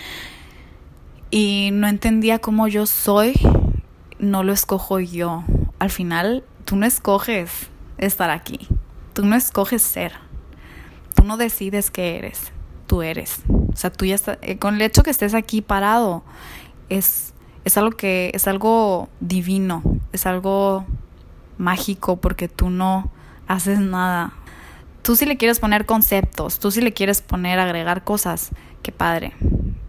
[1.31, 3.35] Y no entendía cómo yo soy,
[4.19, 5.45] no lo escojo yo.
[5.79, 8.67] Al final, tú no escoges estar aquí.
[9.13, 10.13] Tú no escoges ser.
[11.15, 12.51] Tú no decides qué eres.
[12.87, 13.43] Tú eres.
[13.47, 16.25] O sea, tú ya estás, eh, con el hecho que estés aquí parado,
[16.89, 17.35] es,
[17.67, 19.83] es algo que, es algo divino,
[20.15, 20.87] es algo
[21.59, 23.11] mágico porque tú no
[23.49, 24.33] haces nada.
[25.07, 28.51] Tú sí le quieres poner conceptos, tú sí le quieres poner, agregar cosas,
[28.83, 29.35] qué padre,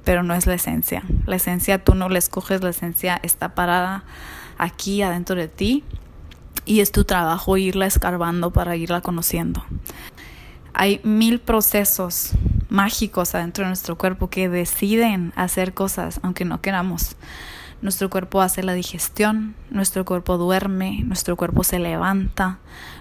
[0.03, 1.01] pero no es la esencia.
[1.25, 4.03] La esencia tú no la escoges, la esencia está parada
[4.59, 5.83] aquí adentro de ti
[6.65, 9.65] y es tu trabajo irla escarbando para irla conociendo.
[10.75, 12.33] Hay mil procesos
[12.69, 17.15] mágicos adentro de nuestro cuerpo que deciden hacer cosas aunque no queramos.
[17.81, 22.59] Nuestro cuerpo hace la digestión, nuestro cuerpo duerme, nuestro cuerpo se levanta,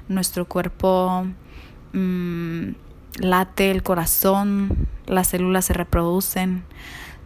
[0.09, 1.27] nuestro cuerpo
[1.97, 2.75] mm,
[3.19, 6.65] late el corazón, las células se reproducen.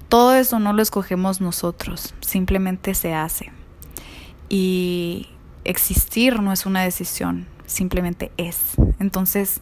[0.09, 3.53] Todo eso no lo escogemos nosotros, simplemente se hace.
[4.49, 5.29] Y
[5.65, 8.59] existir no es una decisión, simplemente es.
[8.99, 9.61] Entonces,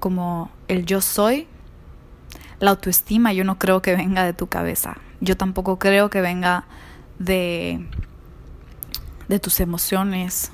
[0.00, 1.46] como el yo soy,
[2.60, 4.96] la autoestima yo no creo que venga de tu cabeza.
[5.20, 6.64] Yo tampoco creo que venga
[7.18, 7.86] de,
[9.28, 10.50] de tus emociones.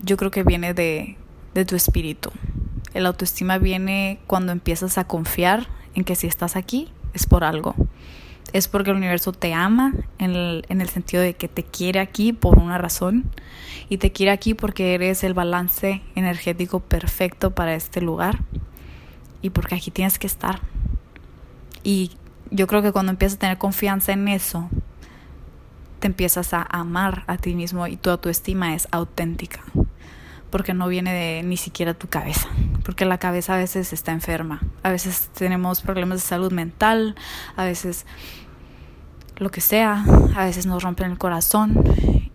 [0.00, 1.16] Yo creo que viene de,
[1.54, 2.30] de tu espíritu.
[2.94, 7.74] El autoestima viene cuando empiezas a confiar en que si estás aquí es por algo
[8.52, 12.00] es porque el universo te ama en el, en el, sentido de que te quiere
[12.00, 13.30] aquí por una razón
[13.88, 18.40] y te quiere aquí porque eres el balance energético perfecto para este lugar
[19.42, 20.60] y porque aquí tienes que estar.
[21.84, 22.12] Y
[22.50, 24.68] yo creo que cuando empiezas a tener confianza en eso,
[26.00, 29.62] te empiezas a amar a ti mismo y tu autoestima es auténtica
[30.50, 32.48] porque no viene de ni siquiera tu cabeza,
[32.84, 37.14] porque la cabeza a veces está enferma, a veces tenemos problemas de salud mental,
[37.56, 38.06] a veces
[39.36, 41.82] lo que sea, a veces nos rompen el corazón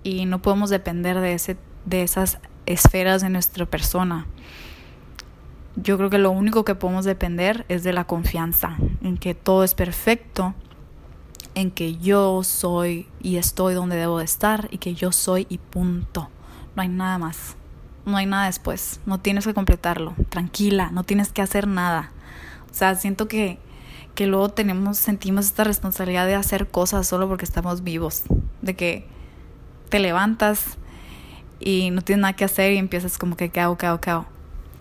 [0.03, 4.25] y no podemos depender de ese de esas esferas de nuestra persona.
[5.75, 9.63] Yo creo que lo único que podemos depender es de la confianza en que todo
[9.63, 10.53] es perfecto,
[11.55, 15.57] en que yo soy y estoy donde debo de estar y que yo soy y
[15.57, 16.29] punto.
[16.75, 17.57] No hay nada más
[18.05, 22.11] no hay nada después, no tienes que completarlo, tranquila, no tienes que hacer nada.
[22.71, 23.59] O sea, siento que,
[24.15, 28.23] que luego tenemos, sentimos esta responsabilidad de hacer cosas solo porque estamos vivos,
[28.61, 29.07] de que
[29.89, 30.77] te levantas
[31.59, 34.09] y no tienes nada que hacer y empiezas como que, ¿qué hago, qué hago, qué
[34.09, 34.25] hago?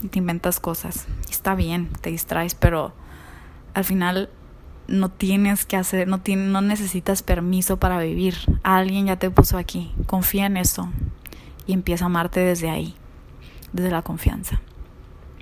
[0.02, 1.06] Y te inventas cosas.
[1.30, 2.92] Está bien, te distraes, pero
[3.74, 4.30] al final
[4.88, 8.34] no tienes que hacer, no, no necesitas permiso para vivir.
[8.64, 9.92] Alguien ya te puso aquí.
[10.06, 10.90] Confía en eso
[11.66, 12.96] y empieza a amarte desde ahí
[13.72, 14.60] desde la confianza,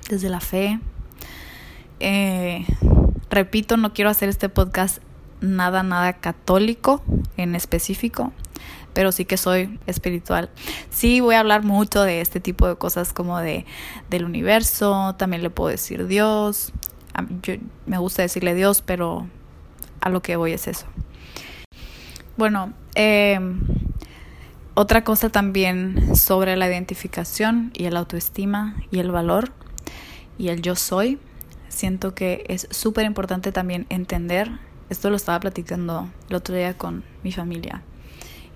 [0.08, 0.80] desde la fe.
[2.00, 2.64] Eh,
[3.28, 4.98] repito, no quiero hacer este podcast
[5.40, 7.02] nada, nada católico
[7.36, 8.32] en específico,
[8.92, 10.50] pero sí que soy espiritual.
[10.90, 13.66] Sí voy a hablar mucho de este tipo de cosas como de
[14.08, 16.72] del universo, también le puedo decir Dios.
[17.42, 17.54] Yo,
[17.86, 19.26] me gusta decirle Dios, pero
[20.00, 20.86] a lo que voy es eso.
[22.36, 23.38] Bueno, eh,
[24.74, 29.52] otra cosa también sobre la identificación y el autoestima y el valor
[30.38, 31.18] y el yo soy.
[31.68, 34.50] Siento que es súper importante también entender,
[34.88, 37.82] esto lo estaba platicando el otro día con mi familia,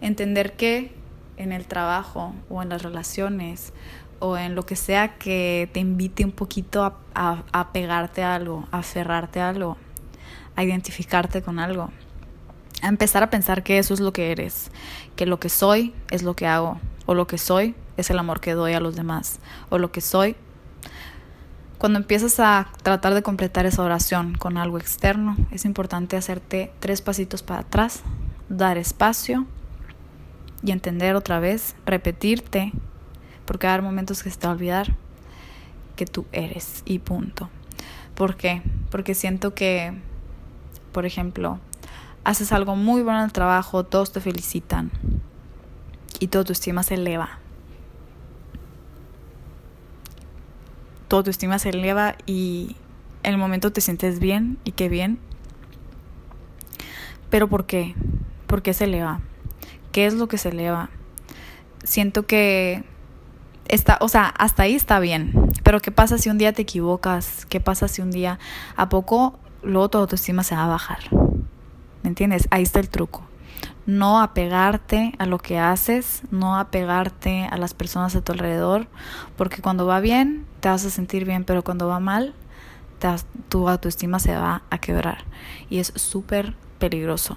[0.00, 0.92] entender que
[1.36, 3.72] en el trabajo o en las relaciones
[4.20, 8.34] o en lo que sea que te invite un poquito a, a, a pegarte a
[8.34, 9.76] algo, a aferrarte a algo,
[10.56, 11.90] a identificarte con algo
[12.84, 14.70] a empezar a pensar que eso es lo que eres,
[15.16, 18.40] que lo que soy es lo que hago, o lo que soy es el amor
[18.40, 20.36] que doy a los demás, o lo que soy.
[21.78, 27.00] Cuando empiezas a tratar de completar esa oración con algo externo, es importante hacerte tres
[27.02, 28.02] pasitos para atrás,
[28.48, 29.46] dar espacio
[30.62, 32.72] y entender otra vez, repetirte,
[33.44, 34.94] porque va a haber momentos que se te va a olvidar
[35.96, 37.50] que tú eres y punto.
[38.14, 38.62] ¿Por qué?
[38.90, 39.94] Porque siento que
[40.94, 41.58] por ejemplo,
[42.24, 44.90] haces algo muy bueno en el trabajo, todos te felicitan
[46.18, 47.38] y tu autoestima se eleva.
[51.08, 52.76] Tu autoestima se eleva y
[53.22, 55.18] en el momento te sientes bien y qué bien.
[57.30, 57.94] Pero ¿por qué?
[58.46, 59.20] ¿Por qué se eleva?
[59.92, 60.90] ¿Qué es lo que se eleva?
[61.82, 62.84] Siento que
[63.68, 65.50] está, o sea, hasta ahí está bien.
[65.62, 67.46] Pero ¿qué pasa si un día te equivocas?
[67.46, 68.38] ¿Qué pasa si un día
[68.76, 70.98] a poco luego tu autoestima se va a bajar?
[72.04, 72.46] ¿Me entiendes?
[72.50, 73.22] Ahí está el truco.
[73.86, 78.86] No apegarte a lo que haces, no apegarte a las personas a tu alrededor,
[79.36, 82.34] porque cuando va bien te vas a sentir bien, pero cuando va mal,
[83.48, 85.24] tu autoestima se va a quebrar.
[85.68, 87.36] Y es súper peligroso.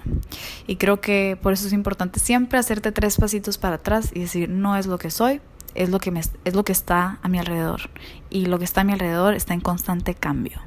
[0.66, 4.48] Y creo que por eso es importante siempre hacerte tres pasitos para atrás y decir,
[4.48, 5.40] no es lo que soy,
[5.74, 7.90] es lo que, me, es lo que está a mi alrededor.
[8.30, 10.60] Y lo que está a mi alrededor está en constante cambio.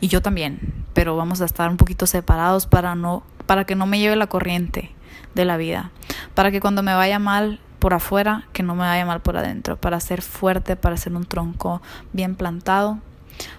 [0.00, 3.86] Y yo también, pero vamos a estar un poquito separados para no para que no
[3.86, 4.90] me lleve la corriente
[5.34, 5.90] de la vida,
[6.34, 9.76] para que cuando me vaya mal por afuera, que no me vaya mal por adentro,
[9.76, 11.82] para ser fuerte, para ser un tronco
[12.12, 12.98] bien plantado,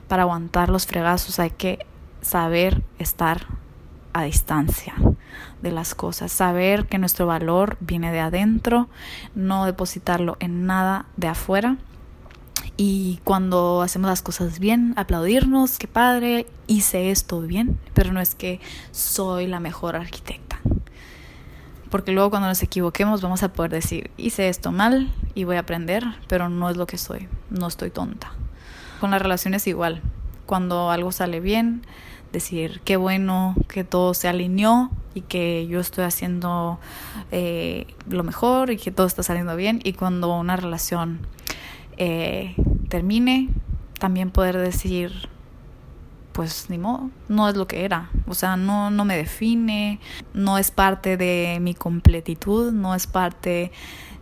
[0.07, 1.85] para aguantar los fregazos hay que
[2.21, 3.45] saber estar
[4.13, 4.95] a distancia
[5.61, 8.87] de las cosas, saber que nuestro valor viene de adentro,
[9.35, 11.77] no depositarlo en nada de afuera
[12.77, 18.35] y cuando hacemos las cosas bien, aplaudirnos, qué padre, hice esto bien, pero no es
[18.35, 18.59] que
[18.91, 20.59] soy la mejor arquitecta.
[21.89, 25.61] Porque luego cuando nos equivoquemos vamos a poder decir, hice esto mal y voy a
[25.61, 28.33] aprender, pero no es lo que soy, no estoy tonta.
[28.99, 30.01] Con las relaciones igual,
[30.45, 31.81] cuando algo sale bien,
[32.33, 36.79] decir qué bueno que todo se alineó y que yo estoy haciendo
[37.31, 41.19] eh, lo mejor y que todo está saliendo bien y cuando una relación
[41.97, 42.55] eh,
[42.89, 43.49] termine,
[43.99, 45.29] también poder decir,
[46.31, 49.99] pues ni modo, no es lo que era, o sea, no, no me define,
[50.33, 53.71] no es parte de mi completitud, no es parte,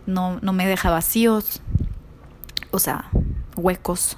[0.06, 1.60] no, no me deja vacíos,
[2.70, 3.10] o sea,
[3.56, 4.16] huecos,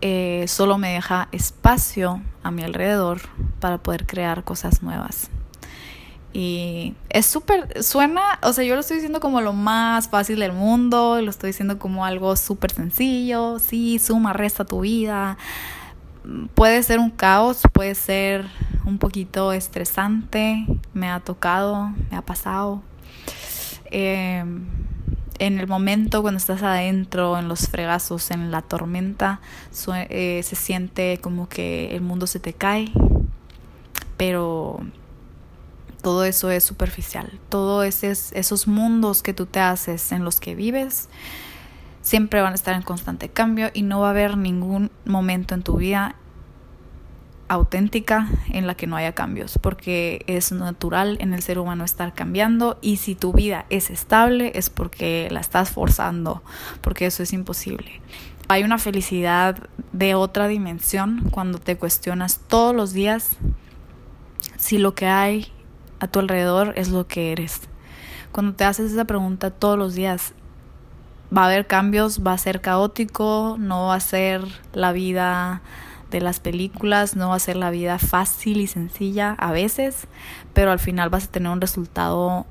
[0.00, 3.20] eh, solo me deja espacio a mi alrededor
[3.60, 5.30] para poder crear cosas nuevas.
[6.38, 10.52] Y es súper, suena, o sea, yo lo estoy diciendo como lo más fácil del
[10.52, 15.38] mundo, lo estoy diciendo como algo súper sencillo, sí, suma, resta tu vida.
[16.54, 18.44] Puede ser un caos, puede ser
[18.84, 22.82] un poquito estresante, me ha tocado, me ha pasado.
[23.86, 24.66] Em,
[25.38, 29.40] en el momento cuando estás adentro, en los fregazos, en la tormenta,
[30.10, 32.92] eh, se siente como que el mundo se te cae,
[34.18, 34.80] pero
[36.02, 37.38] todo eso es superficial.
[37.48, 41.08] Todos esos mundos que tú te haces en los que vives
[42.02, 45.62] siempre van a estar en constante cambio y no va a haber ningún momento en
[45.62, 46.14] tu vida
[47.48, 52.14] auténtica en la que no haya cambios, porque es natural en el ser humano estar
[52.14, 56.42] cambiando y si tu vida es estable es porque la estás forzando,
[56.80, 58.00] porque eso es imposible.
[58.48, 63.36] Hay una felicidad de otra dimensión cuando te cuestionas todos los días
[64.56, 65.52] si lo que hay
[66.00, 67.60] a tu alrededor es lo que eres.
[68.32, 70.34] Cuando te haces esa pregunta todos los días,
[71.36, 74.42] va a haber cambios, va a ser caótico, no va a ser
[74.72, 75.62] la vida
[76.10, 80.06] de las películas, no va a ser la vida fácil y sencilla a veces,
[80.52, 82.46] pero al final vas a tener un resultado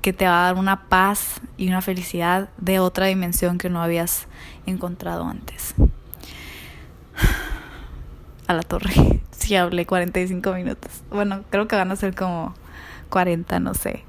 [0.00, 3.82] que te va a dar una paz y una felicidad de otra dimensión que no
[3.82, 4.26] habías
[4.64, 5.74] encontrado antes.
[8.48, 10.90] A la torre sí hablé 45 minutos.
[11.10, 12.54] Bueno, creo que van a ser como
[13.10, 14.04] 40, no sé.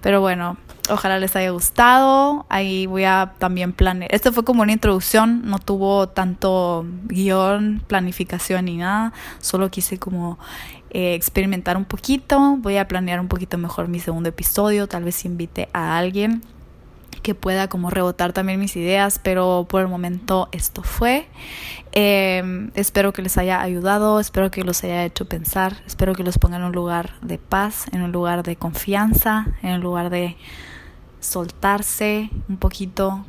[0.00, 0.56] Pero bueno,
[0.88, 2.46] ojalá les haya gustado.
[2.48, 4.12] Ahí voy a también planear.
[4.14, 9.12] Esto fue como una introducción, no tuvo tanto guion, planificación ni nada.
[9.40, 10.38] Solo quise como
[10.90, 12.56] eh, experimentar un poquito.
[12.58, 14.88] Voy a planear un poquito mejor mi segundo episodio.
[14.88, 16.42] Tal vez invite a alguien
[17.22, 21.28] que pueda como rebotar también mis ideas, pero por el momento esto fue.
[21.92, 26.38] Em, espero que les haya ayudado, espero que los haya hecho pensar, espero que los
[26.38, 30.36] ponga en un lugar de paz, en un lugar de confianza, en un lugar de
[31.20, 33.24] soltarse un poquito,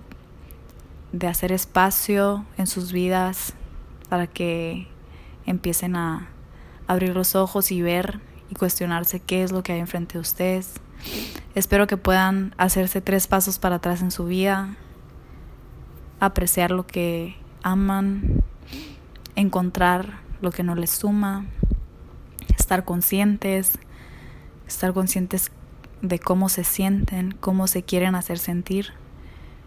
[1.12, 3.54] de hacer espacio en sus vidas
[4.10, 4.88] para que
[5.46, 6.30] empiecen a
[6.88, 8.20] abrir los ojos y ver
[8.50, 10.82] y cuestionarse qué es lo que hay enfrente de ustedes
[11.56, 14.76] Espero que puedan hacerse tres pasos para atrás en su vida,
[16.20, 18.44] apreciar lo que aman,
[19.36, 21.46] encontrar lo que no les suma,
[22.58, 23.78] estar conscientes,
[24.68, 25.52] estar conscientes
[26.02, 28.88] de cómo se sienten, cómo se quieren hacer sentir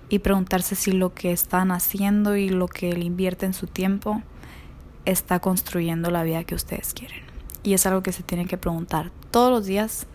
[0.09, 4.23] y preguntarse si lo que están haciendo y lo que le invierten su tiempo
[5.05, 7.25] está construyendo la vida que ustedes quieren.
[7.63, 10.07] y es algo que se tiene que preguntar todos los días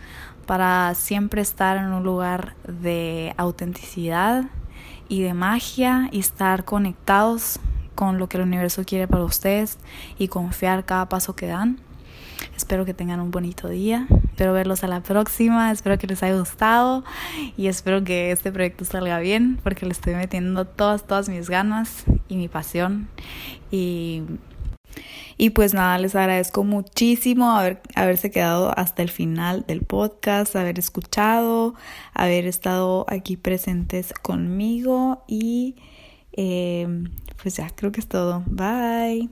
[0.51, 4.49] para siempre estar en un lugar de autenticidad
[5.07, 7.61] y de magia y estar conectados
[7.95, 9.77] con lo que el universo quiere para ustedes
[10.19, 11.79] y confiar cada paso que dan.
[12.57, 14.07] Espero que tengan un bonito día.
[14.25, 15.71] Espero verlos a la próxima.
[15.71, 17.05] Espero que les haya gustado.
[17.55, 19.57] Y espero que este proyecto salga bien.
[19.63, 23.07] Porque le estoy metiendo todas, todas mis ganas y mi pasión.
[23.71, 24.23] Y,
[25.37, 30.77] y pues nada, les agradezco muchísimo haber, haberse quedado hasta el final del podcast, haber
[30.77, 31.73] escuchado,
[32.13, 35.23] haber estado aquí presentes conmigo.
[35.27, 35.75] Y
[36.33, 36.87] eh,
[37.41, 38.43] pues ya, creo que es todo.
[38.45, 39.29] Bye.